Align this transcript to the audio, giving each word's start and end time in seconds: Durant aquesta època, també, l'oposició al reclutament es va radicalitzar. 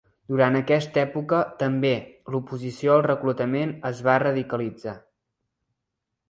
Durant 0.31 0.55
aquesta 0.59 1.01
època, 1.01 1.41
també, 1.59 1.91
l'oposició 2.35 2.95
al 2.95 3.05
reclutament 3.09 3.75
es 3.91 4.01
va 4.09 4.17
radicalitzar. 4.25 4.97